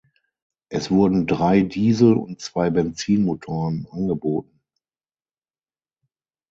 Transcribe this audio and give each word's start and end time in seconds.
Es 0.69 0.89
wurden 0.89 1.27
drei 1.27 1.61
Diesel 1.61 2.13
und 2.15 2.41
zwei 2.41 2.71
Benzinmotoren 2.71 3.85
angeboten. 3.91 4.59